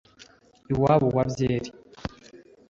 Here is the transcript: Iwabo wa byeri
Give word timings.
Iwabo 0.71 1.07
wa 1.15 1.23
byeri 1.31 1.69